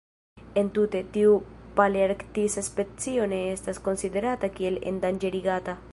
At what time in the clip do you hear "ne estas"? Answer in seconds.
3.35-3.83